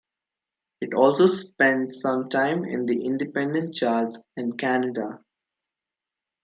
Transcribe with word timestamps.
It 0.81 0.95
also 0.95 1.27
spent 1.27 1.91
some 1.93 2.27
time 2.29 2.65
in 2.65 2.87
the 2.87 3.05
independent 3.05 3.75
charts 3.75 4.17
in 4.35 4.57
Canada. 4.57 5.19